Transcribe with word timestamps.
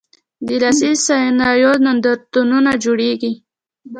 د 0.47 0.47
لاسي 0.61 0.91
صنایعو 1.05 1.73
نندارتونونه 1.85 2.71
جوړیږي؟ 2.83 3.31